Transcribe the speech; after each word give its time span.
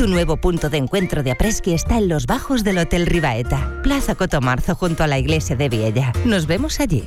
Tu 0.00 0.08
nuevo 0.08 0.38
punto 0.38 0.70
de 0.70 0.78
encuentro 0.78 1.22
de 1.22 1.32
Apresqui 1.32 1.74
está 1.74 1.98
en 1.98 2.08
los 2.08 2.24
bajos 2.24 2.64
del 2.64 2.78
Hotel 2.78 3.04
Ribaeta, 3.04 3.82
Plaza 3.82 4.14
Cotomarzo 4.14 4.74
junto 4.74 5.04
a 5.04 5.06
la 5.06 5.18
iglesia 5.18 5.56
de 5.56 5.68
Viella. 5.68 6.14
Nos 6.24 6.46
vemos 6.46 6.80
allí. 6.80 7.06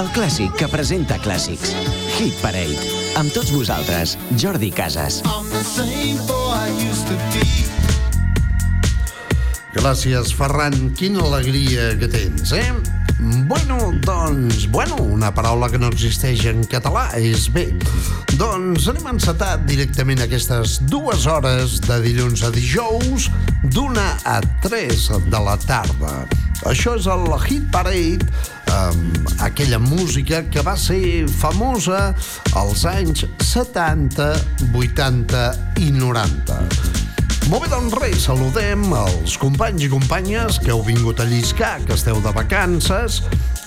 El 0.00 0.06
clàssic 0.16 0.54
que 0.56 0.64
presenta 0.72 1.18
clàssics. 1.20 1.74
Hit 2.16 2.38
Parade. 2.40 2.78
Amb 3.20 3.34
tots 3.34 3.50
vosaltres, 3.52 4.14
Jordi 4.40 4.70
Casas. 4.72 5.18
Gràcies, 9.74 10.32
Ferran. 10.38 10.78
Quina 10.96 11.20
alegria 11.26 11.90
que 12.00 12.08
tens, 12.08 12.54
eh? 12.56 12.64
Bueno, 13.50 13.92
doncs, 14.00 14.70
bueno, 14.72 14.96
una 14.96 15.34
paraula 15.36 15.68
que 15.68 15.78
no 15.78 15.92
existeix 15.92 16.46
en 16.48 16.64
català 16.64 17.10
és 17.20 17.50
bé. 17.52 17.66
Doncs 18.40 18.88
anem 18.88 19.10
encetat 19.12 19.68
directament 19.68 20.24
aquestes 20.24 20.78
dues 20.88 21.28
hores 21.28 21.76
de 21.84 22.00
dilluns 22.06 22.46
a 22.48 22.54
dijous 22.56 23.28
d'una 23.68 24.14
a 24.24 24.40
tres 24.64 25.10
de 25.28 25.44
la 25.44 25.60
tarda. 25.60 26.22
Això 26.68 26.96
és 26.96 27.06
el 27.08 27.28
Hit 27.44 27.68
Parade, 27.72 28.26
amb 28.70 29.30
aquella 29.42 29.78
música 29.82 30.42
que 30.50 30.62
va 30.66 30.76
ser 30.78 31.26
famosa 31.28 32.10
als 32.56 32.84
anys 32.88 33.26
70, 33.42 34.30
80 34.72 35.44
i 35.82 35.90
90. 35.96 36.60
Molt 37.50 37.64
bé, 37.64 37.70
doncs 37.72 37.96
res, 37.98 38.26
saludem 38.28 38.84
els 38.94 39.34
companys 39.40 39.82
i 39.86 39.90
companyes 39.90 40.60
que 40.62 40.70
heu 40.70 40.84
vingut 40.86 41.18
a 41.18 41.26
lliscar, 41.26 41.80
que 41.82 41.96
esteu 41.96 42.20
de 42.22 42.32
vacances, 42.36 43.22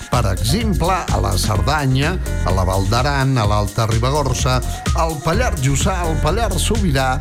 per 0.08 0.22
exemple, 0.30 0.94
a 0.94 1.20
la 1.20 1.34
Cerdanya, 1.36 2.14
a 2.46 2.54
la 2.54 2.64
Val 2.64 2.86
d'Aran, 2.88 3.36
a 3.36 3.44
l'Alta 3.50 3.88
Ribagorça, 3.90 4.60
al 4.96 5.18
Pallars 5.24 5.60
Jussà, 5.64 5.98
al 6.06 6.14
Pallars 6.22 6.62
Sobirà, 6.64 7.18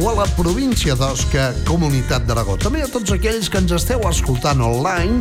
o 0.00 0.08
a 0.08 0.14
la 0.16 0.26
província 0.38 0.94
d'Osca, 0.96 1.50
Comunitat 1.68 2.24
d'Aragó. 2.24 2.56
També 2.56 2.80
a 2.84 2.88
tots 2.88 3.12
aquells 3.12 3.50
que 3.52 3.60
ens 3.60 3.74
esteu 3.76 4.06
escoltant 4.08 4.62
online, 4.64 5.20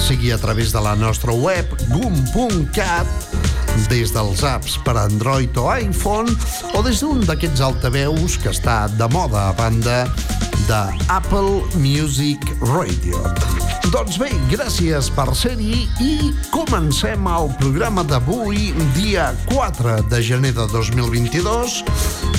sigui 0.00 0.32
a 0.32 0.38
través 0.38 0.72
de 0.72 0.80
la 0.80 0.94
nostra 0.96 1.32
web, 1.32 1.66
gum.cat, 1.90 3.06
des 3.88 4.12
dels 4.14 4.42
apps 4.46 4.78
per 4.84 4.96
Android 4.98 5.56
o 5.58 5.66
iPhone, 5.74 6.30
o 6.74 6.82
des 6.86 7.02
d'un 7.02 7.20
d'aquests 7.26 7.62
altaveus 7.64 8.38
que 8.40 8.52
està 8.54 8.84
de 8.98 9.08
moda 9.12 9.48
a 9.50 9.52
banda 9.58 10.04
de 10.68 10.80
Apple 11.08 11.60
Music 11.76 12.40
Radio. 12.62 13.20
Doncs 13.92 14.16
bé, 14.18 14.30
gràcies 14.50 15.10
per 15.14 15.28
ser-hi 15.36 15.84
i 16.02 16.14
comencem 16.54 17.28
el 17.30 17.50
programa 17.60 18.02
d'avui, 18.08 18.72
dia 18.96 19.28
4 19.52 20.00
de 20.10 20.22
gener 20.24 20.54
de 20.56 20.66
2022, 20.72 21.82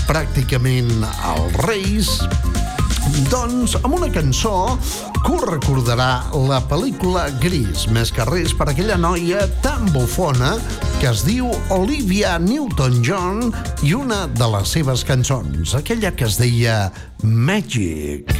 pràcticament 0.09 0.91
als 1.05 1.59
Reis, 1.67 2.17
doncs 3.29 3.75
amb 3.83 3.95
una 3.97 4.09
cançó 4.09 4.77
que 5.21 5.33
us 5.35 5.43
recordarà 5.47 6.25
la 6.47 6.59
pel·lícula 6.69 7.27
Gris, 7.41 7.85
més 7.93 8.11
que 8.13 8.25
res 8.29 8.53
per 8.57 8.69
aquella 8.71 8.97
noia 8.97 9.45
tan 9.63 9.87
bufona 9.93 10.55
que 10.99 11.09
es 11.11 11.25
diu 11.27 11.51
Olivia 11.75 12.35
Newton-John 12.41 13.51
i 13.85 13.93
una 13.97 14.25
de 14.27 14.47
les 14.55 14.73
seves 14.77 15.05
cançons, 15.05 15.75
aquella 15.77 16.13
que 16.17 16.25
es 16.29 16.39
deia 16.41 16.77
Magic. 17.23 18.33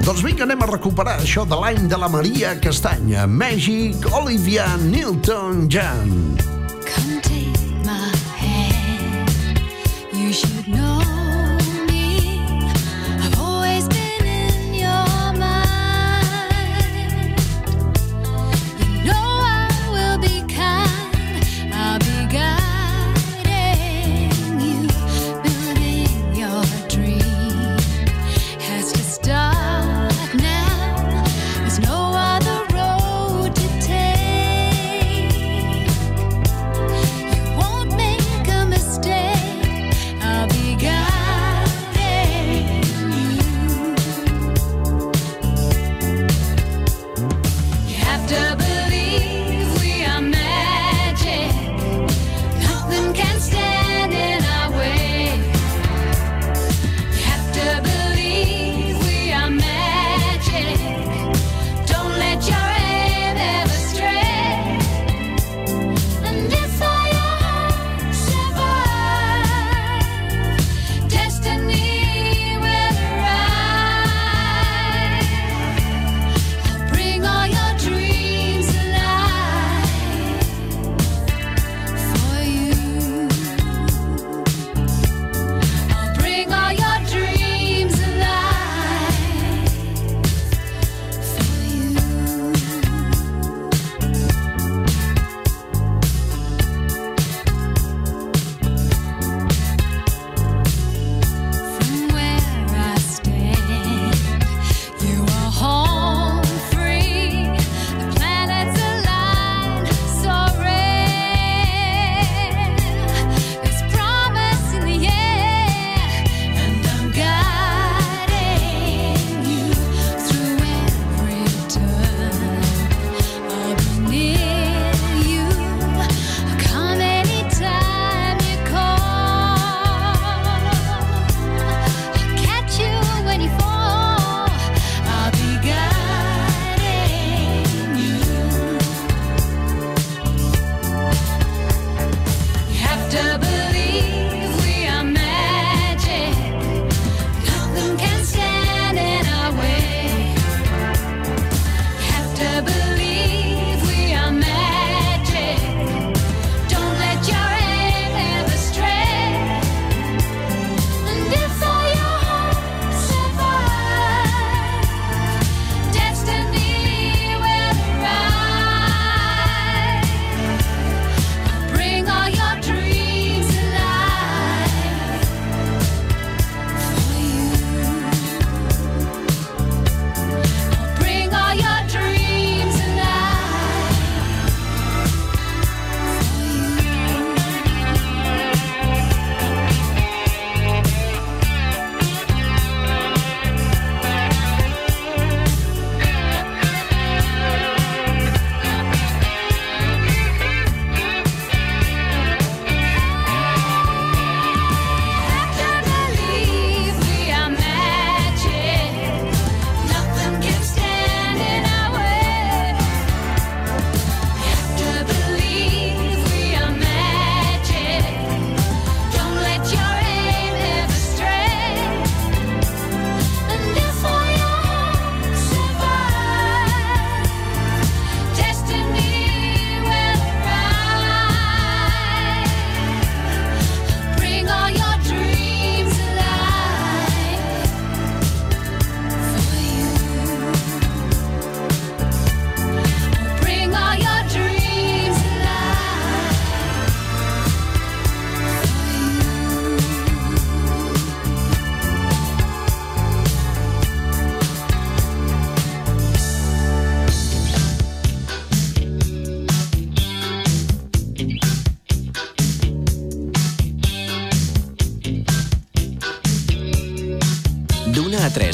Doncs 0.00 0.22
vinga, 0.24 0.46
anem 0.46 0.62
a 0.64 0.70
recuperar 0.70 1.18
això 1.20 1.44
de 1.46 1.58
l'any 1.60 1.90
de 1.90 1.98
la 2.00 2.08
Maria 2.10 2.54
Castanya. 2.62 3.26
Magic, 3.28 4.06
Olivia 4.16 4.66
Newton-John. 4.86 6.14
Come 6.86 7.20
take 7.20 7.66
my 7.84 8.10
hand. 8.40 9.60
You 10.14 10.32
should 10.32 10.66
know 10.66 10.89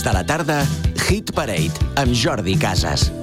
de 0.07 0.13
la 0.13 0.25
tarda, 0.25 0.65
Hit 1.09 1.33
Parade, 1.35 1.73
amb 1.97 2.15
Jordi 2.15 2.55
Casas. 2.57 3.16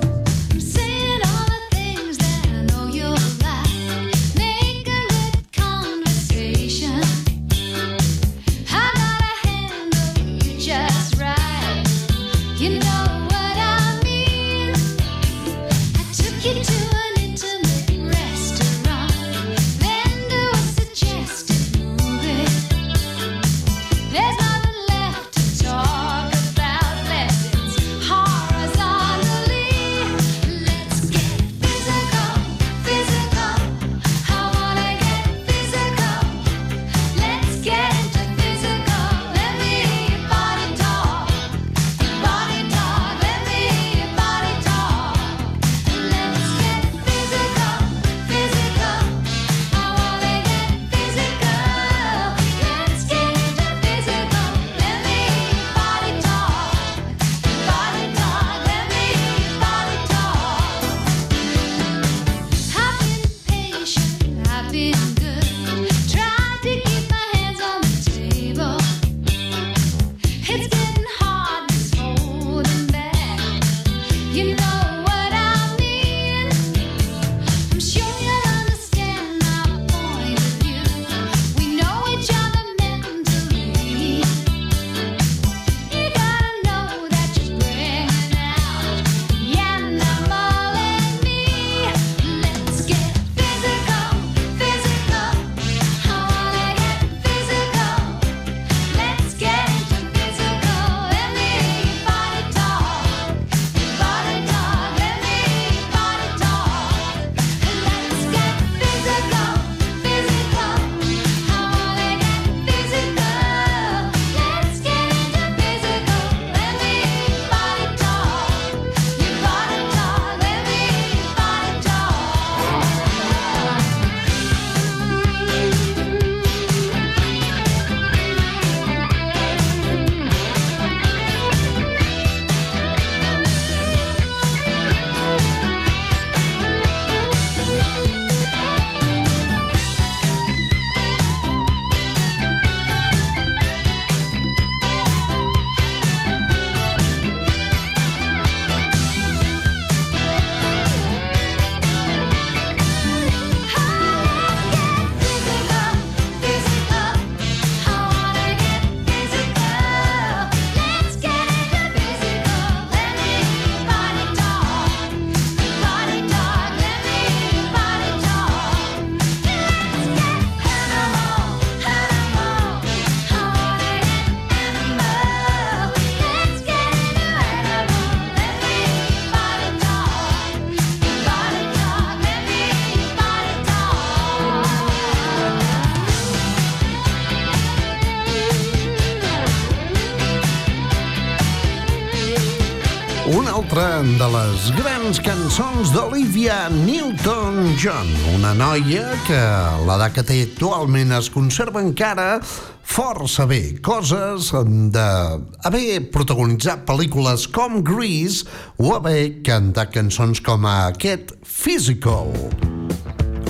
les 194.64 194.72
grans 194.78 195.20
cançons 195.20 195.90
d'Olivia 195.92 196.70
Newton-John, 196.72 198.10
una 198.36 198.54
noia 198.56 199.10
que 199.28 199.40
l'edat 199.84 200.14
que 200.16 200.24
té 200.24 200.38
actualment 200.46 201.12
es 201.18 201.28
conserva 201.34 201.82
encara 201.84 202.38
força 202.44 203.48
bé. 203.50 203.60
Coses 203.84 204.52
d'haver 204.94 206.00
protagonitzat 206.14 206.86
pel·lícules 206.88 207.48
com 207.52 207.82
Grease 207.84 208.46
o 208.78 208.94
haver 208.96 209.42
cantat 209.44 209.92
cançons 209.98 210.40
com 210.44 210.68
aquest 210.70 211.34
Physical. 211.44 212.32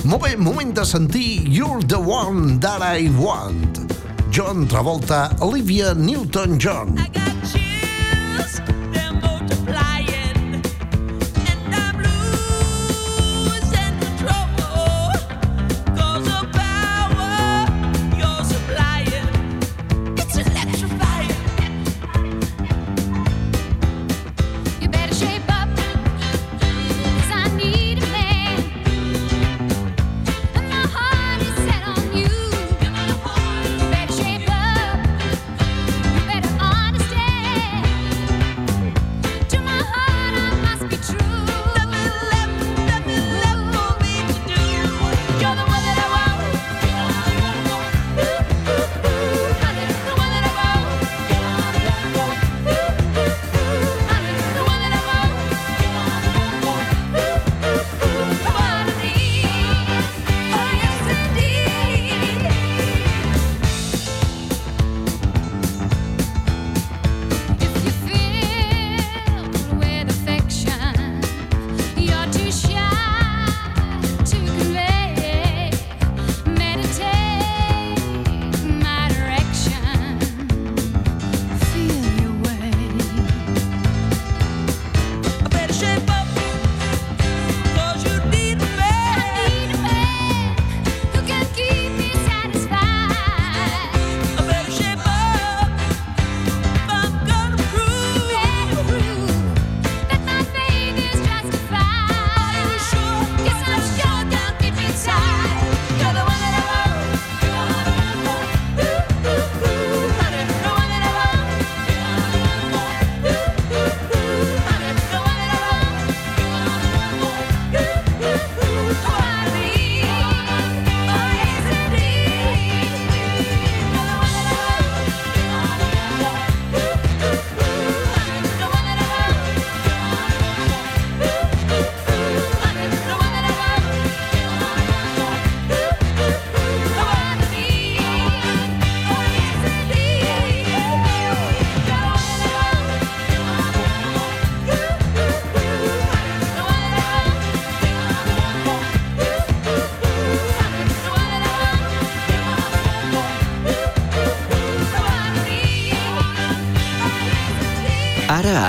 Molt 0.02 0.24
bé, 0.24 0.34
moment 0.34 0.74
de 0.74 0.86
sentir 0.88 1.44
You're 1.46 1.84
the 1.86 2.00
one 2.00 2.58
that 2.64 2.82
I 2.82 3.06
want. 3.20 3.84
John 4.34 4.66
Travolta, 4.66 5.28
Olivia 5.46 5.94
Newton-John. 5.94 6.98
I 6.98 7.08
got 7.14 7.33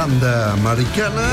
banda 0.00 0.52
americana, 0.54 1.28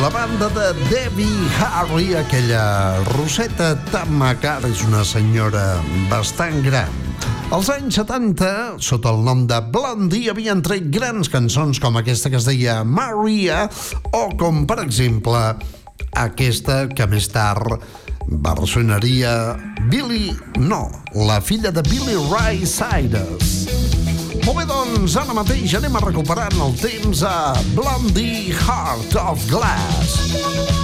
la 0.00 0.08
banda 0.08 0.46
de 0.48 0.66
Debbie 0.90 1.48
Harry, 1.58 2.14
aquella 2.14 3.02
Rosetta 3.16 3.74
Tamacar, 3.90 4.60
és 4.68 4.84
una 4.86 5.02
senyora 5.02 5.80
bastant 6.06 6.60
gran. 6.62 6.92
Als 7.50 7.72
anys 7.74 7.98
70, 7.98 8.78
sota 8.78 9.10
el 9.10 9.24
nom 9.26 9.42
de 9.50 9.58
Blondie, 9.74 10.30
havien 10.30 10.62
tret 10.62 10.86
grans 10.94 11.26
cançons 11.32 11.82
com 11.82 11.98
aquesta 11.98 12.30
que 12.30 12.38
es 12.38 12.46
deia 12.46 12.84
Maria 12.86 13.64
o 14.14 14.22
com, 14.38 14.62
per 14.70 14.78
exemple, 14.84 15.42
aquesta 16.14 16.84
que 16.94 17.10
més 17.10 17.26
tard 17.34 17.74
versionaria 18.30 19.56
Billy... 19.90 20.30
No, 20.62 20.86
la 21.26 21.42
filla 21.42 21.74
de 21.74 21.82
Billy 21.90 22.20
Ray 22.30 22.62
Cyrus. 22.62 23.63
Molt 24.44 24.58
bé, 24.60 24.64
doncs, 24.68 25.14
ara 25.16 25.32
mateix 25.32 25.72
anem 25.78 25.96
a 25.96 26.02
recuperant 26.04 26.60
el 26.66 26.76
temps 26.76 27.24
a 27.24 27.36
Blondie 27.72 28.52
Heart 28.52 29.16
of 29.24 29.48
Glass. 29.48 30.83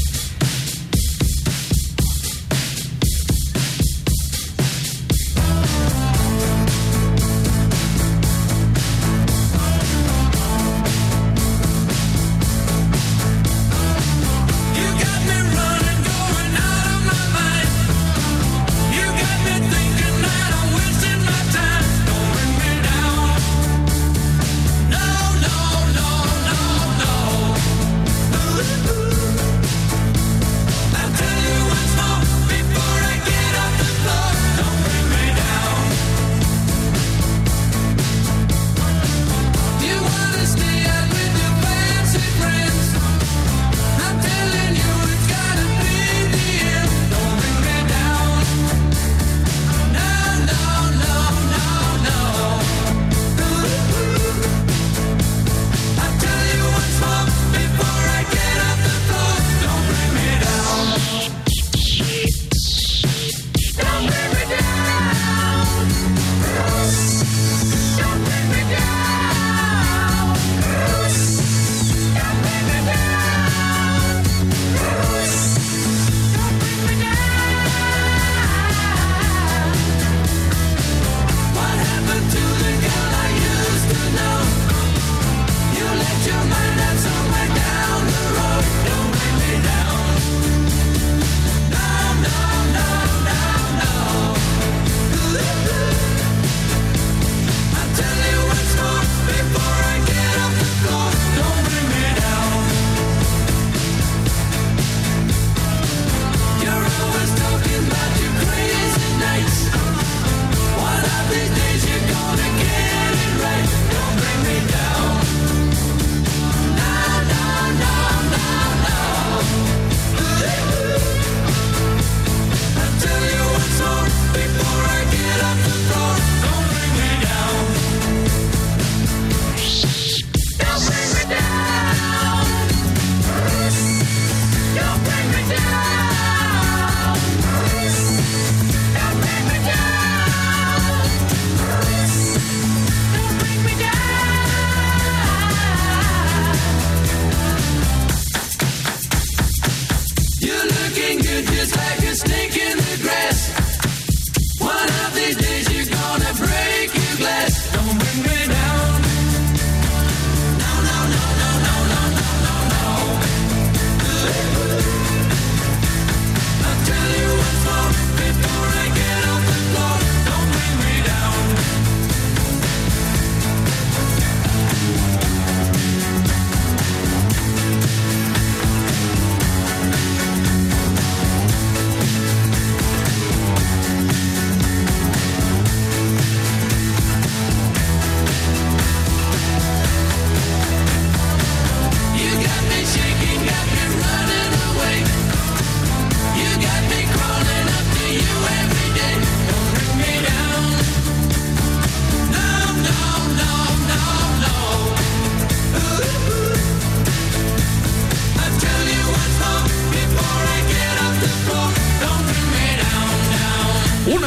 Looking 150.67 151.17
good 151.19 151.45
just 151.47 151.75
like 151.75 151.99
a 152.03 152.15
snake 152.15 152.40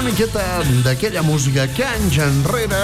miqueta 0.05 0.63
d'aquella 0.85 1.23
música 1.25 1.65
que 1.73 1.85
anys 1.85 2.19
enrere 2.21 2.81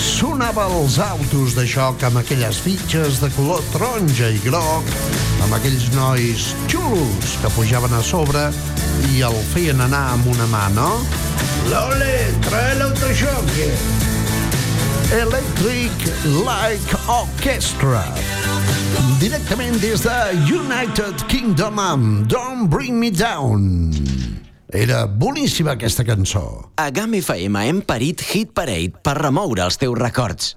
sonava 0.00 0.64
als 0.64 0.98
autos 0.98 1.52
de 1.56 1.66
xoc 1.68 2.00
amb 2.08 2.16
aquelles 2.20 2.60
fitxes 2.64 3.18
de 3.20 3.28
color 3.36 3.60
taronja 3.74 4.30
i 4.32 4.38
groc, 4.44 4.88
amb 5.44 5.52
aquells 5.58 5.90
nois 5.92 6.46
xulos 6.72 7.34
que 7.42 7.50
pujaven 7.56 7.92
a 7.92 8.00
sobre 8.06 8.46
i 9.12 9.20
el 9.26 9.36
feien 9.52 9.84
anar 9.84 10.04
amb 10.14 10.30
una 10.32 10.48
mà, 10.52 10.64
no? 10.76 10.88
Lole, 11.68 12.16
trae 12.48 12.78
l'autoxoc! 12.80 13.52
Electric 15.18 16.08
Like 16.46 17.02
Orchestra. 17.04 18.06
Directament 19.20 19.76
des 19.84 20.08
de 20.08 20.16
United 20.48 21.28
Kingdom 21.28 21.78
amb 21.82 22.26
Don't 22.32 22.72
Bring 22.72 22.96
Me 22.96 23.12
Down. 23.12 24.11
Era 24.72 25.04
boníssima 25.04 25.74
aquesta 25.76 26.00
cançó. 26.02 26.72
A 26.80 26.88
GAM 26.88 27.18
FM 27.20 27.60
hem 27.60 27.82
parit 27.84 28.24
Hit 28.32 28.54
Parade 28.56 28.96
per 29.04 29.18
remoure 29.20 29.66
els 29.68 29.76
teus 29.76 29.98
records. 30.00 30.54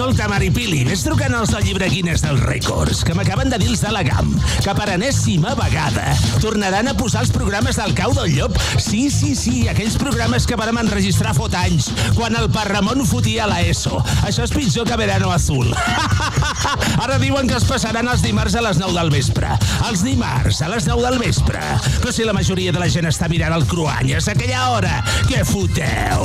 Escolta, 0.00 0.30
Maripili, 0.32 0.78
ves 0.88 1.02
trucant 1.04 1.34
als 1.36 1.50
del 1.52 1.66
llibre 1.66 1.84
Guinness 1.92 2.22
dels 2.24 2.40
Rècords, 2.40 3.02
que 3.04 3.12
m'acaben 3.12 3.50
de 3.52 3.58
dir 3.60 3.66
els 3.68 3.82
de 3.84 3.90
la 3.92 4.00
GAM, 4.00 4.30
que 4.64 4.72
per 4.72 4.86
enèsima 4.94 5.52
vegada 5.58 6.14
tornaran 6.40 6.88
a 6.88 6.94
posar 6.96 7.20
els 7.26 7.32
programes 7.34 7.76
del 7.76 7.92
cau 7.98 8.14
del 8.16 8.32
llop. 8.32 8.56
Sí, 8.80 9.10
sí, 9.12 9.34
sí, 9.36 9.66
aquells 9.68 9.98
programes 10.00 10.46
que 10.48 10.56
vàrem 10.56 10.80
enregistrar 10.80 11.34
fot 11.36 11.52
anys, 11.58 11.90
quan 12.16 12.32
el 12.40 12.48
Parramon 12.54 13.04
fotia 13.04 13.44
la 13.50 13.60
ESO. 13.60 14.00
Això 14.24 14.48
és 14.48 14.54
pitjor 14.56 14.88
que 14.88 14.96
Verano 14.96 15.34
Azul. 15.34 15.68
Ara 17.04 17.20
diuen 17.20 17.44
que 17.50 17.60
es 17.60 17.68
passaran 17.68 18.08
els 18.08 18.24
dimarts 18.24 18.56
a 18.56 18.64
les 18.64 18.80
9 18.80 18.96
del 18.96 19.12
vespre. 19.12 19.52
Els 19.90 20.06
dimarts 20.06 20.62
a 20.64 20.72
les 20.72 20.88
9 20.88 21.04
del 21.10 21.20
vespre. 21.20 21.60
Però 22.00 22.16
si 22.16 22.24
la 22.24 22.32
majoria 22.32 22.72
de 22.72 22.80
la 22.80 22.88
gent 22.88 23.12
està 23.12 23.28
mirant 23.28 23.52
el 23.52 23.68
Cruanyes 23.68 24.32
a 24.32 24.38
aquella 24.38 24.64
hora, 24.72 25.04
què 25.28 25.44
foteu? 25.44 26.24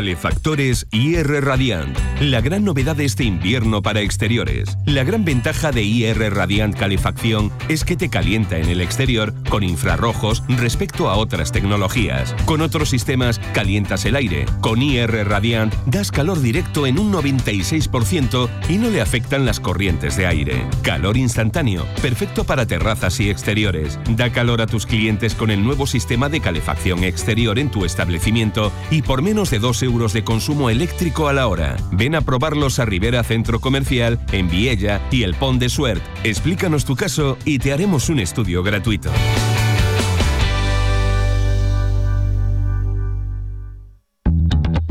Calefactores 0.00 0.86
IR 0.92 1.44
Radiant. 1.44 1.94
La 2.20 2.40
gran 2.40 2.64
novedad 2.64 2.96
de 2.96 3.04
este 3.04 3.24
invierno 3.24 3.82
para 3.82 4.00
exteriores. 4.00 4.78
La 4.86 5.04
gran 5.04 5.26
ventaja 5.26 5.72
de 5.72 5.82
IR 5.82 6.34
Radiant 6.34 6.74
Calefacción 6.74 7.52
es 7.68 7.84
que 7.84 7.96
te 7.96 8.08
calienta 8.08 8.56
en 8.56 8.70
el 8.70 8.80
exterior 8.80 9.34
con 9.50 9.62
infrarrojos 9.62 10.42
respecto 10.48 11.10
a 11.10 11.16
otras 11.16 11.52
tecnologías. 11.52 12.34
Con 12.46 12.62
otros 12.62 12.88
sistemas 12.88 13.40
calientas 13.52 14.06
el 14.06 14.16
aire. 14.16 14.46
Con 14.62 14.80
IR 14.80 15.28
Radiant 15.28 15.74
das 15.84 16.10
calor 16.10 16.40
directo 16.40 16.86
en 16.86 16.98
un 16.98 17.12
96% 17.12 18.48
y 18.70 18.78
no 18.78 18.88
le 18.88 19.02
afectan 19.02 19.44
las 19.44 19.60
corrientes 19.60 20.16
de 20.16 20.26
aire. 20.26 20.66
Calor 20.80 21.18
instantáneo, 21.18 21.86
perfecto 22.00 22.44
para 22.44 22.64
terrazas 22.64 23.20
y 23.20 23.28
exteriores. 23.28 23.98
Da 24.16 24.32
calor 24.32 24.62
a 24.62 24.66
tus 24.66 24.86
clientes 24.86 25.34
con 25.34 25.50
el 25.50 25.62
nuevo 25.62 25.86
sistema 25.86 26.30
de 26.30 26.40
calefacción 26.40 27.04
exterior 27.04 27.58
en 27.58 27.70
tu 27.70 27.84
establecimiento 27.84 28.72
y 28.90 29.02
por 29.02 29.20
menos 29.20 29.50
de 29.50 29.58
2 29.58 29.89
euros 29.90 30.12
de 30.12 30.22
consumo 30.22 30.70
eléctrico 30.70 31.28
a 31.28 31.32
la 31.32 31.48
hora. 31.48 31.76
Ven 31.90 32.14
a 32.14 32.20
probarlos 32.20 32.78
a 32.78 32.84
Rivera 32.84 33.24
Centro 33.24 33.60
Comercial, 33.60 34.20
en 34.30 34.48
Viella 34.48 35.00
y 35.10 35.24
el 35.24 35.34
Pont 35.34 35.60
de 35.60 35.68
Suert. 35.68 36.02
Explícanos 36.22 36.84
tu 36.84 36.94
caso 36.94 37.36
y 37.44 37.58
te 37.58 37.72
haremos 37.72 38.08
un 38.08 38.20
estudio 38.20 38.62
gratuito. 38.62 39.10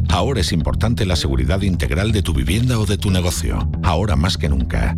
Ahora 0.09 0.41
es 0.41 0.51
importante 0.51 1.05
la 1.05 1.15
seguridad 1.15 1.61
integral 1.61 2.11
de 2.11 2.21
tu 2.21 2.33
vivienda 2.33 2.77
o 2.77 2.85
de 2.85 2.97
tu 2.97 3.09
negocio, 3.09 3.69
ahora 3.83 4.17
más 4.17 4.37
que 4.37 4.49
nunca. 4.49 4.97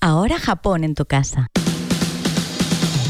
Ahora 0.00 0.38
Japón 0.38 0.84
en 0.84 0.94
tu 0.94 1.04
casa. 1.06 1.48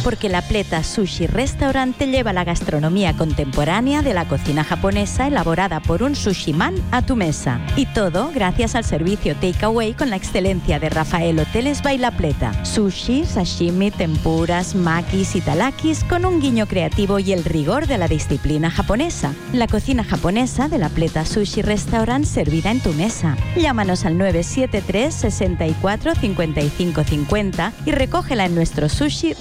Porque 0.07 0.29
la 0.29 0.41
Pleta 0.41 0.85
Sushi 0.85 1.27
Restaurant 1.27 1.97
te 1.97 2.07
lleva 2.07 2.33
la 2.33 2.45
gastronomía 2.45 3.17
contemporánea 3.17 4.03
de 4.03 4.15
la 4.15 4.29
cocina 4.29 4.63
japonesa 4.63 5.27
elaborada 5.27 5.81
por 5.81 6.05
un 6.05 6.15
sushiman 6.15 6.77
a 6.93 7.03
tu 7.03 7.17
mesa. 7.17 7.59
Y 7.75 7.87
todo 7.87 8.31
gracias 8.33 8.77
al 8.77 8.85
servicio 8.85 9.35
takeaway 9.35 9.95
con 9.95 10.11
la 10.11 10.15
excelencia 10.15 10.79
de 10.79 10.91
Rafael 10.91 11.41
Hoteles 11.41 11.83
by 11.83 11.99
La 11.99 12.13
Pleta. 12.13 12.53
Sushi, 12.65 13.25
sashimi, 13.25 13.91
tempuras, 13.91 14.77
makis 14.77 15.35
y 15.35 15.41
talakis 15.41 16.05
con 16.05 16.25
un 16.25 16.41
guiño 16.41 16.67
creativo 16.67 17.19
y 17.19 17.33
el 17.33 17.43
rigor 17.43 17.89
de 17.89 17.99
la 17.99 18.07
disciplina 18.07 18.71
japonesa. 18.71 19.35
La 19.53 19.67
cocina 19.67 20.05
japonesa 20.05 20.69
de 20.69 20.79
La 20.79 20.89
Pleta 20.89 21.25
Sushi 21.25 21.63
Restaurant 21.63 22.25
servida 22.25 22.71
en 22.71 22.79
tu 22.79 22.93
mesa. 22.93 23.37
Llámanos 23.57 24.05
al 24.05 24.17
973 24.19 25.13
64 25.13 26.15
55 26.15 27.03
50 27.03 27.73
y 27.85 27.91
recógela 27.91 28.45
en 28.47 28.55
nuestro 28.55 28.89
sushi 28.89 29.35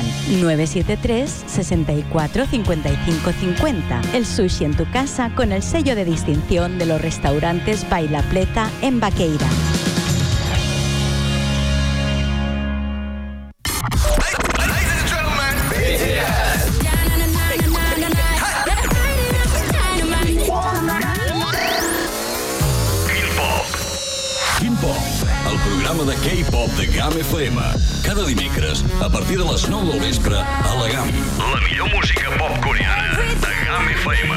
restaurant. 0.00 0.40
973 0.40 1.44
64 1.46 2.46
55 2.46 3.32
50. 3.32 4.00
El 4.14 4.26
sushi 4.26 4.64
en 4.64 4.76
tu 4.76 4.90
casa 4.90 5.30
con 5.34 5.52
el 5.52 5.62
sello 5.62 5.94
de 5.94 6.04
distinción 6.04 6.78
de 6.78 6.86
los 6.86 7.00
restaurantes 7.00 7.88
Baila 7.88 8.22
Pleta 8.22 8.70
en 8.82 9.00
Baqueira. 9.00 9.79
K-pop 26.70 26.78
de 26.78 26.86
GAM 26.86 27.12
FM. 27.18 27.60
Cada 28.04 28.24
dimecres, 28.24 28.84
a 29.00 29.08
partir 29.08 29.38
de 29.38 29.44
les 29.44 29.68
9 29.68 29.92
del 29.92 30.00
vespre, 30.00 30.36
a 30.36 30.74
la 30.74 30.88
GAM. 30.88 31.08
La 31.38 31.60
millor 31.68 31.88
música 31.94 32.30
pop 32.38 32.60
coreana 32.62 33.18
de 33.18 33.66
GAM 33.66 33.88
FM. 33.88 34.34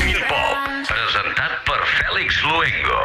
Quin 0.00 0.20
Pop, 0.28 0.56
presentat 0.88 1.52
per 1.64 1.80
Fèlix 1.98 2.42
Luengo. 2.44 3.02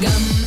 En 0.00 0.39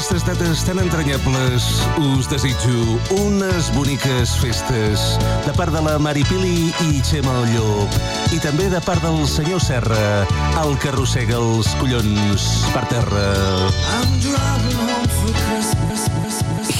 aquestes 0.00 0.24
dates 0.24 0.62
tan 0.64 0.78
entranyables 0.80 1.64
us 2.00 2.24
desitjo 2.30 2.96
unes 3.20 3.66
boniques 3.74 4.30
festes 4.40 5.02
de 5.44 5.52
part 5.52 5.74
de 5.74 5.82
la 5.84 5.98
Maripili 6.00 6.70
i 6.86 7.02
Xema 7.04 7.34
el 7.42 7.50
Llop 7.52 7.98
i 8.32 8.38
també 8.40 8.70
de 8.72 8.80
part 8.80 9.04
del 9.04 9.18
senyor 9.28 9.60
Serra, 9.60 10.24
el 10.62 10.72
que 10.80 10.88
arrossega 10.88 11.36
els 11.36 11.68
collons 11.82 12.46
per 12.72 12.86
terra. 12.88 13.26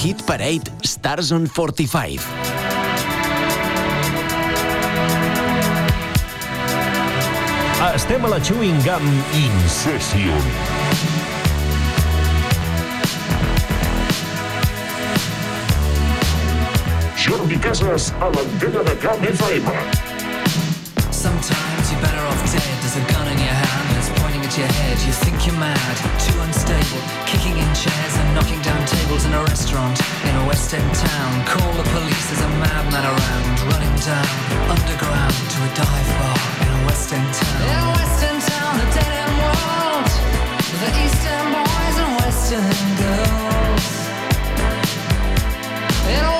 Hit 0.01 0.25
Parade 0.25 0.73
Stars 0.81 1.29
on 1.37 1.45
45. 1.45 2.25
Estem 8.01 8.25
a 8.25 8.33
la 8.33 8.41
Chewing 8.41 8.81
Gum 8.89 9.13
Incession. 9.45 11.30
Jordi 17.61 17.69
Casas 17.69 18.13
a 18.21 18.29
l'antena 18.29 18.83
de 18.83 18.97
Camp 18.97 19.21
FM. 19.21 19.65
Sometimes 21.11 21.93
you're 21.93 22.01
better 22.01 22.25
off 22.27 22.41
dead. 22.53 22.63
There's 22.81 22.97
a 22.97 23.05
gun 23.13 23.27
in 23.29 23.39
your 23.39 23.53
hand 23.53 23.87
that's 23.95 24.11
pointing 24.21 24.43
at 24.45 24.57
your 24.57 24.67
head. 24.67 24.97
You 25.07 25.13
think 25.13 25.47
you're 25.47 25.59
mad, 25.59 25.97
too 26.19 26.39
unstable, 26.41 27.01
kicking 27.27 27.57
in 27.57 27.71
chairs 27.75 28.15
and 28.17 28.35
knocking 28.35 28.61
down 28.63 28.81
tables 28.87 29.25
in 29.25 29.33
a 29.33 29.43
restaurant 29.45 30.01
in 30.25 30.35
a 30.37 30.45
West 30.49 30.73
End 30.75 30.95
town. 30.95 31.31
Call 31.47 31.73
the 31.75 31.85
police, 31.93 32.27
there's 32.31 32.45
a 32.45 32.53
madman 32.61 33.05
around, 33.05 33.57
running 33.73 33.97
down 34.09 34.29
underground 34.71 35.35
to 35.53 35.59
a 35.61 35.71
dive 35.77 36.11
bar 36.19 36.39
in 36.65 36.69
a 36.69 36.81
West 36.87 37.13
End 37.13 37.31
town. 37.35 37.61
In 37.61 37.77
a 37.77 37.91
West 37.99 38.21
End 38.25 38.41
town, 38.41 38.75
a 38.81 38.87
dead 38.97 39.13
end 39.21 39.35
world. 39.41 40.11
The 40.81 40.91
East 41.05 41.23
End 41.29 41.49
boys 41.53 41.97
and 42.01 42.13
West 42.21 42.53
End 42.53 42.91
girls. 43.01 43.87
In 46.09 46.25
a 46.25 46.40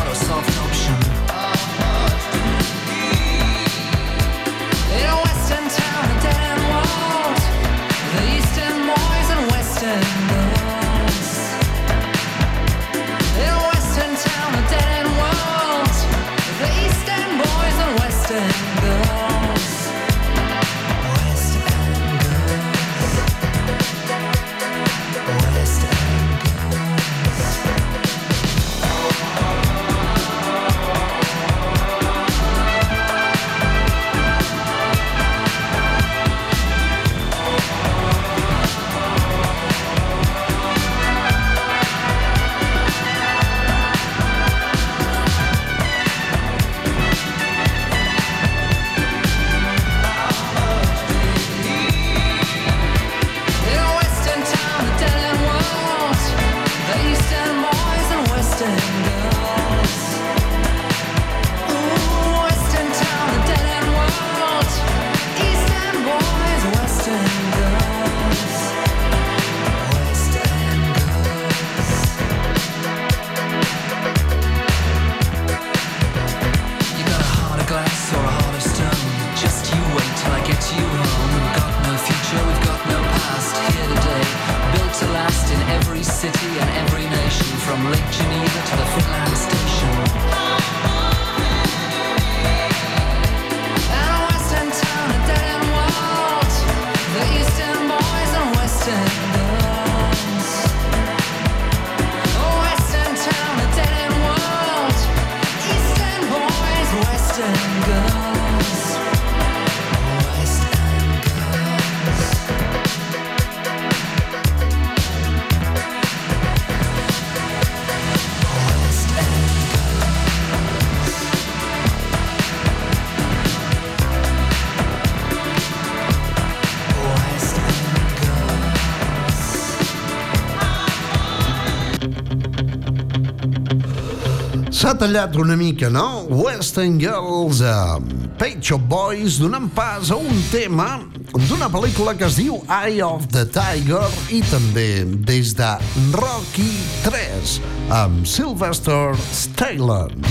retallat 135.01 135.35
una 135.35 135.55
mica, 135.55 135.89
no? 135.89 136.27
Western 136.29 136.99
Girls 136.99 137.61
uh, 137.61 137.99
Page 138.37 138.71
of 138.71 138.81
Boys 138.87 139.39
donant 139.39 139.73
pas 139.73 140.11
a 140.11 140.15
un 140.15 140.41
tema 140.51 141.01
d'una 141.33 141.69
pel·lícula 141.73 142.13
que 142.13 142.27
es 142.27 142.37
diu 142.37 142.59
Eye 142.69 143.01
of 143.01 143.25
the 143.33 143.41
Tiger 143.49 144.03
i 144.29 144.43
també 144.51 145.01
des 145.25 145.55
de 145.57 145.69
Rocky 146.13 146.69
3 147.07 147.55
amb 147.97 148.27
Sylvester 148.29 149.15
Stallone. 149.33 150.21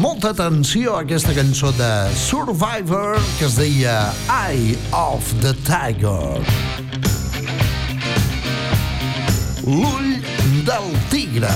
Molta 0.00 0.32
atenció 0.32 0.96
a 0.96 1.02
aquesta 1.04 1.36
cançó 1.36 1.74
de 1.76 1.92
Survivor 2.16 3.20
que 3.36 3.50
es 3.50 3.58
deia 3.60 3.98
Eye 4.32 4.78
of 4.96 5.28
the 5.44 5.52
Tiger. 5.68 6.40
L'ull 9.68 10.16
del 10.64 10.88
tigre. 11.12 11.52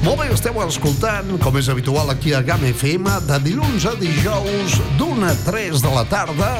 Molt 0.00 0.16
bé, 0.16 0.30
esteu 0.32 0.56
escoltant, 0.64 1.28
com 1.44 1.56
és 1.60 1.68
habitual 1.68 2.08
aquí 2.08 2.32
a 2.32 2.40
GAM 2.40 2.64
FM, 2.70 3.18
de 3.28 3.36
dilluns 3.44 3.84
a 3.84 3.92
dijous, 4.00 4.78
d'una 4.96 5.34
a 5.34 5.38
3 5.44 5.84
de 5.84 5.92
la 5.92 6.06
tarda, 6.08 6.50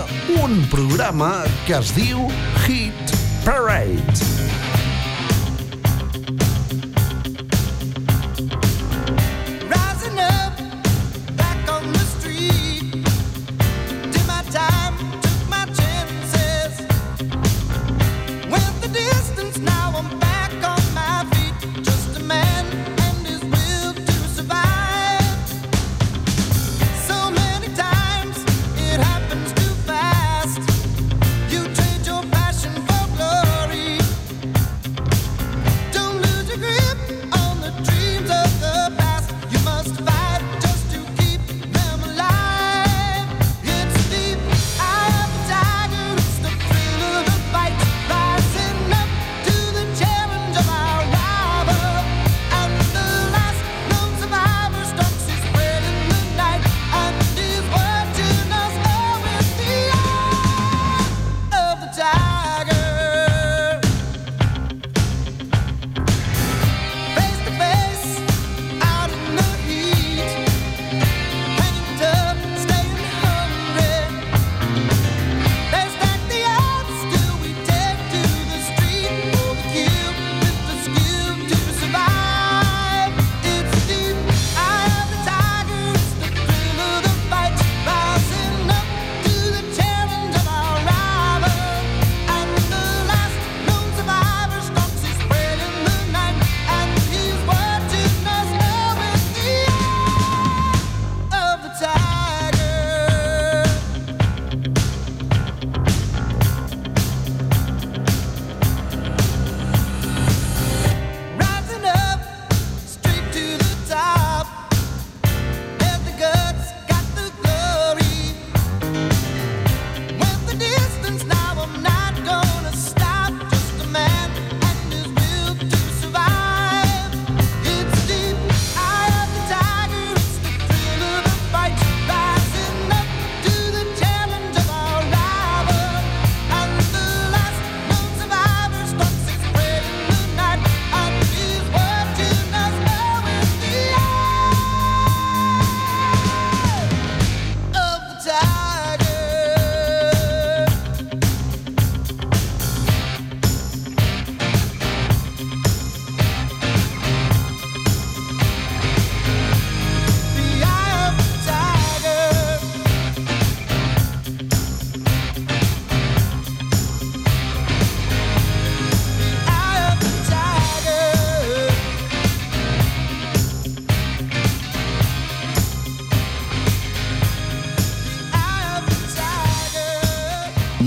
un 0.43 0.61
programa 0.69 1.33
que 1.65 1.79
es 1.81 1.95
diu 1.97 2.29
Hit 2.67 3.17
Parade. 3.47 4.60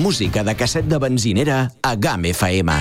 música 0.04 0.44
de 0.44 0.54
casset 0.60 0.84
de 0.84 0.98
benzinera 1.00 1.72
a 1.82 1.96
GAM 1.96 2.26
FM. 2.26 2.74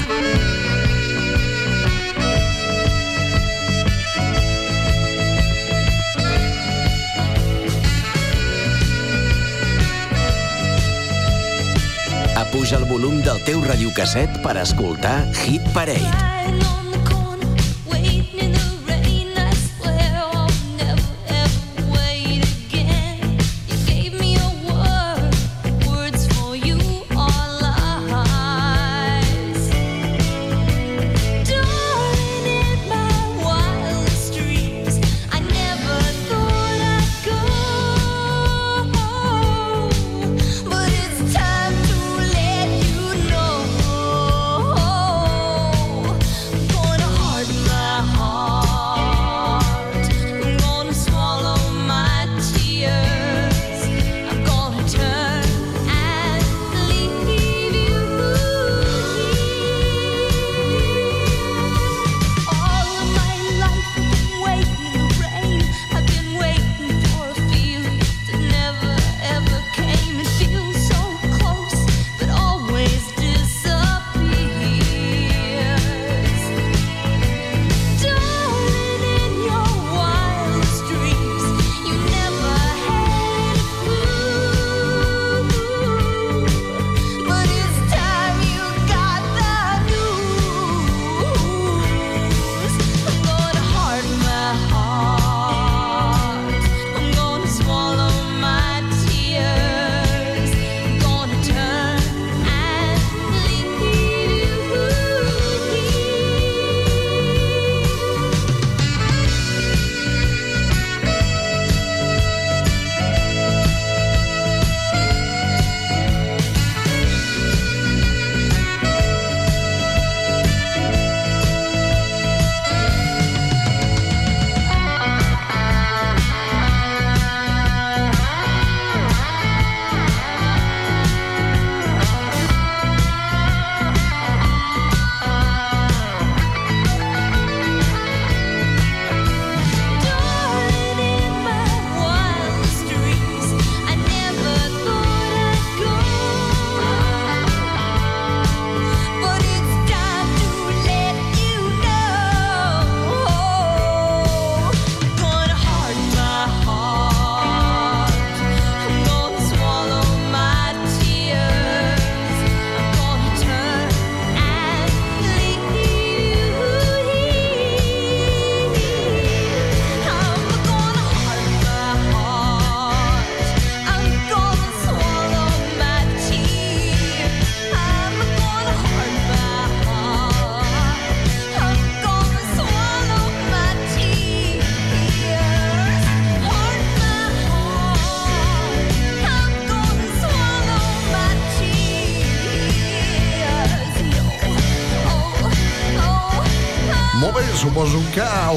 Apuja 12.35 12.77
el 12.77 12.85
volum 12.91 13.23
del 13.23 13.39
teu 13.47 13.63
radiocasset 13.63 14.43
per 14.43 14.59
escoltar 14.67 15.21
Hit 15.45 15.63
Parade. 15.71 16.42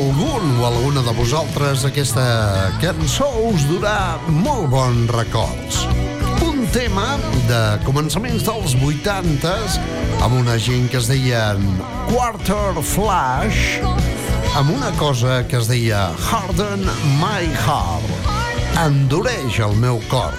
Algun 0.05 0.59
o 0.61 0.65
alguna 0.65 1.01
de 1.01 1.13
vosaltres 1.17 1.81
aquesta 1.87 2.25
cançó 2.77 3.25
us 3.49 3.63
durà 3.65 4.19
molt 4.29 4.67
bons 4.69 5.09
records. 5.15 5.79
Un 6.45 6.67
tema 6.73 7.15
de 7.49 7.61
començaments 7.87 8.45
dels 8.45 8.75
80s 8.77 9.79
amb 10.25 10.37
una 10.37 10.59
gent 10.61 10.85
que 10.91 10.99
es 11.01 11.09
deien 11.09 11.63
Quarter 12.11 12.83
Flash 12.85 13.79
amb 14.59 14.75
una 14.75 14.91
cosa 15.01 15.41
que 15.49 15.57
es 15.57 15.71
deia 15.71 16.11
Harden 16.27 16.85
My 17.17 17.49
Heart 17.65 18.77
endureix 18.85 19.57
el 19.65 19.73
meu 19.81 20.03
cor 20.11 20.37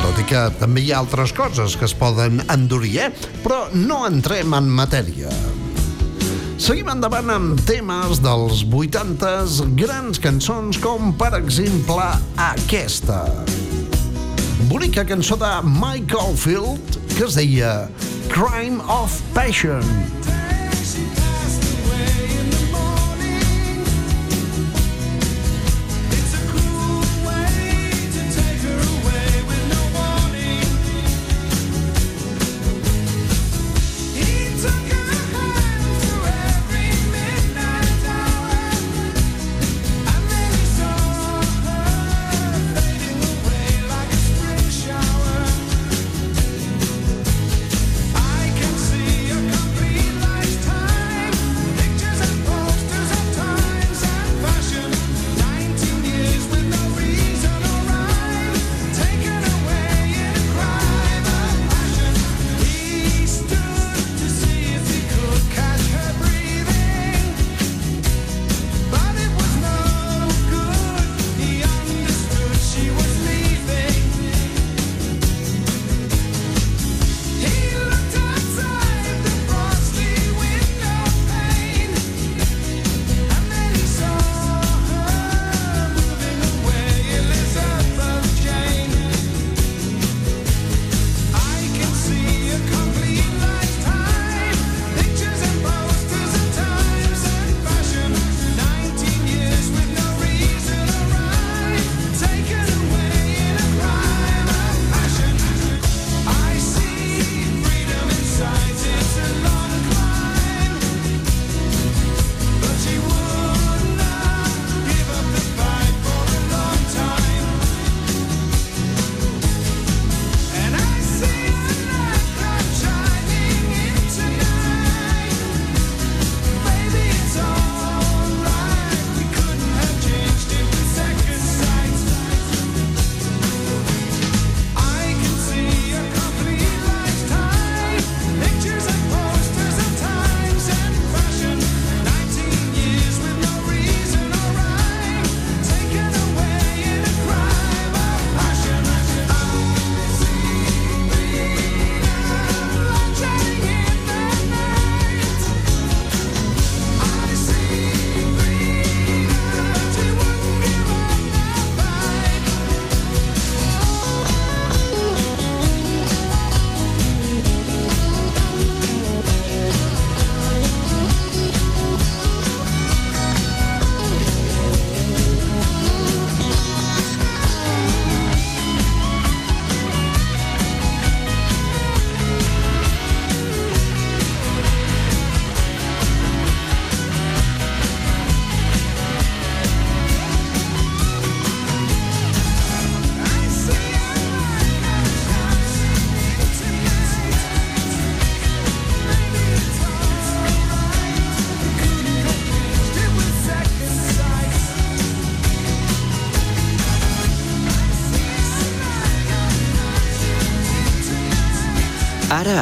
tot 0.00 0.18
i 0.18 0.26
que 0.26 0.48
també 0.58 0.82
hi 0.82 0.90
ha 0.90 1.04
altres 1.04 1.36
coses 1.36 1.78
que 1.78 1.86
es 1.86 1.94
poden 1.94 2.42
endurir, 2.48 2.94
eh? 3.06 3.10
però 3.44 3.66
no 3.76 4.02
entrem 4.08 4.56
en 4.56 4.70
matèria. 4.72 5.28
Seguim 6.60 6.90
endavant 6.92 7.30
amb 7.32 7.60
temes 7.64 8.18
dels 8.20 8.58
80s, 8.68 9.62
grans 9.80 10.20
cançons 10.20 10.76
com, 10.82 11.08
per 11.16 11.30
exemple, 11.38 12.04
aquesta. 12.50 13.22
Bonica 14.68 15.06
cançó 15.08 15.40
de 15.40 15.54
Michael 15.64 16.36
Field 16.36 17.00
que 17.16 17.24
es 17.24 17.40
deia 17.40 17.88
Crime 18.28 18.76
of 18.92 19.16
Passion. 19.32 19.80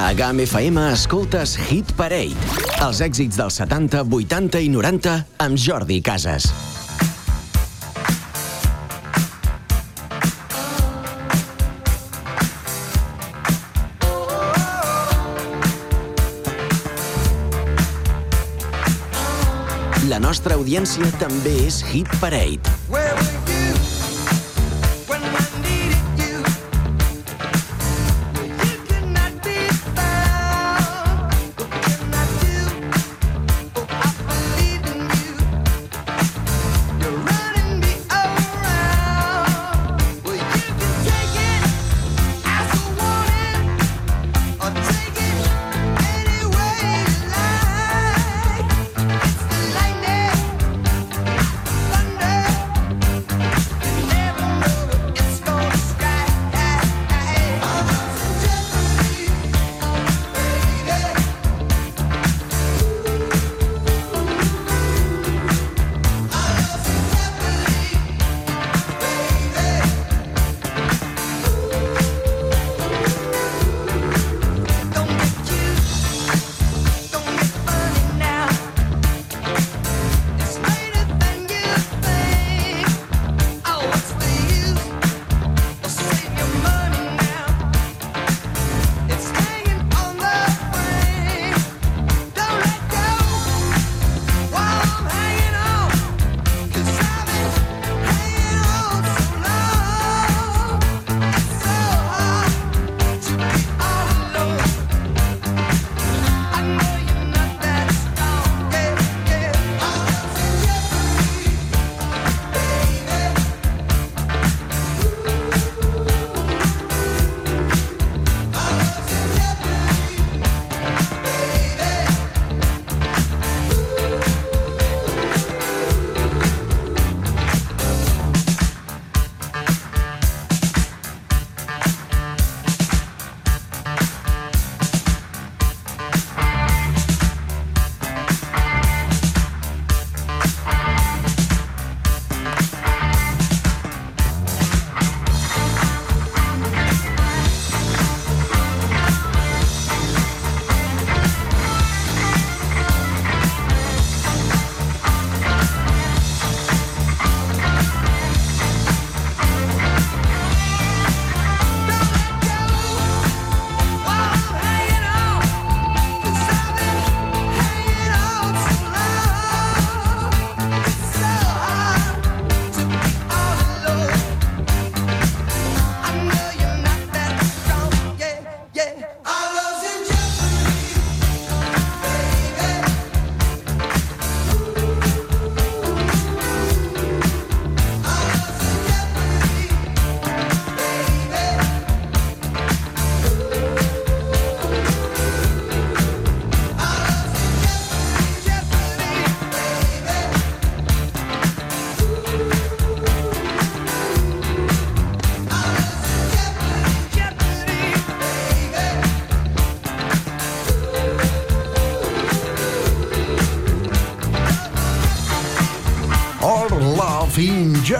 A 0.08 0.14
GAM 0.14 0.40
FM 0.40 0.78
escoltes 0.94 1.52
Hit 1.68 1.90
Parade, 1.92 2.32
els 2.80 3.02
èxits 3.04 3.36
dels 3.36 3.58
70, 3.60 4.06
80 4.08 4.62
i 4.64 4.70
90 4.72 5.16
amb 5.44 5.60
Jordi 5.60 5.98
Casas. 6.00 6.48
La 20.08 20.22
nostra 20.24 20.56
audiència 20.56 21.12
també 21.20 21.52
és 21.66 21.82
Hit 21.92 22.08
Parade. 22.16 22.96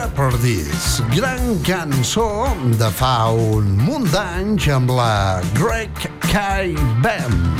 Jeopardies, 0.09 1.03
gran 1.13 1.59
cançó 1.61 2.47
de 2.79 2.87
fa 2.97 3.29
un 3.29 3.67
munt 3.77 4.07
d'anys 4.09 4.65
amb 4.73 4.89
la 4.97 5.37
Greg 5.53 5.93
Kai 6.23 6.73
Band. 7.03 7.59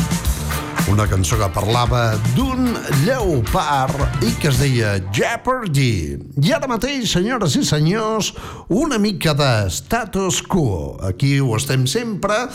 Una 0.90 1.06
cançó 1.06 1.38
que 1.38 1.50
parlava 1.54 2.16
d'un 2.34 2.72
lleopard 3.04 4.26
i 4.26 4.34
que 4.42 4.50
es 4.50 4.58
deia 4.64 4.96
Jeopardy. 5.14 6.18
I 6.42 6.56
ara 6.58 6.72
mateix, 6.72 7.14
senyores 7.14 7.60
i 7.60 7.64
senyors, 7.70 8.32
una 8.74 8.98
mica 8.98 9.36
de 9.38 9.70
status 9.70 10.42
quo. 10.42 10.98
Aquí 11.06 11.36
ho 11.38 11.54
estem 11.60 11.86
sempre, 11.86 12.48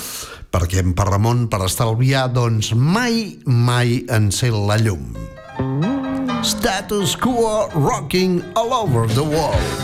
perquè 0.50 0.82
en 0.82 0.96
per 0.98 1.06
Ramon, 1.12 1.46
per 1.46 1.62
estalviar, 1.68 2.32
doncs 2.34 2.74
mai, 2.74 3.38
mai 3.46 4.00
encén 4.10 4.58
la 4.66 4.80
llum. 4.82 5.06
Status 6.42 7.14
quo 7.14 7.70
rocking 7.78 8.42
all 8.58 8.74
over 8.74 9.06
the 9.06 9.22
world. 9.22 9.83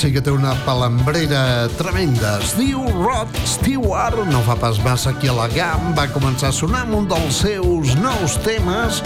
sí 0.00 0.08
que 0.14 0.20
té 0.24 0.32
una 0.32 0.54
palambrera 0.64 1.68
tremenda. 1.76 2.38
Es 2.40 2.54
diu 2.56 2.80
Rod 3.02 3.34
Stewart, 3.44 4.16
no 4.30 4.40
fa 4.46 4.54
pas 4.56 4.78
massa 4.80 5.10
aquí 5.12 5.28
a 5.28 5.34
la 5.36 5.44
GAM 5.52 5.90
va 5.98 6.06
començar 6.14 6.48
a 6.48 6.56
sonar 6.56 6.86
amb 6.86 6.96
un 7.02 7.08
dels 7.10 7.42
seus 7.42 7.92
nous 8.00 8.36
temes 8.46 9.02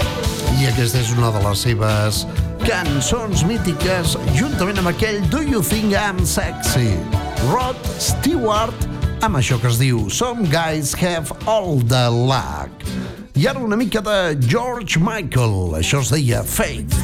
i 0.61 0.69
aquesta 0.71 1.01
és 1.03 1.11
una 1.17 1.33
de 1.35 1.43
les 1.43 1.65
seves 1.67 2.21
cançons 2.63 3.43
mítiques 3.49 4.15
juntament 4.39 4.79
amb 4.85 4.93
aquell 4.93 5.19
Do 5.35 5.43
You 5.43 5.65
Think 5.67 5.97
I'm 5.99 6.23
Sexy? 6.23 6.93
Rod 7.49 7.81
Stewart 7.99 8.87
amb 9.27 9.41
això 9.41 9.59
que 9.59 9.73
es 9.73 9.81
diu 9.83 10.07
Some 10.15 10.47
Guys 10.53 10.95
Have 11.03 11.35
All 11.51 11.83
The 11.91 12.07
Luck. 12.15 12.87
I 13.35 13.49
ara 13.51 13.59
una 13.59 13.81
mica 13.81 14.05
de 14.05 14.39
George 14.47 15.03
Michael, 15.03 15.75
això 15.81 16.05
es 16.07 16.15
deia 16.15 16.45
Faith. 16.47 17.04